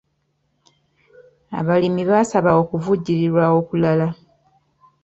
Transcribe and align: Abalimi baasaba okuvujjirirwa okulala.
Abalimi 1.59 2.03
baasaba 2.09 2.51
okuvujjirirwa 2.61 3.43
okulala. 3.59 4.07